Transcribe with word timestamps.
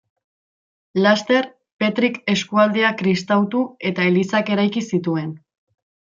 Laster 1.03 1.47
Petrik 1.83 2.17
eskualdea 2.33 2.91
kristautu 3.03 3.63
eta 3.93 4.09
elizak 4.13 4.51
eraiki 4.57 4.85
zituen. 4.91 5.31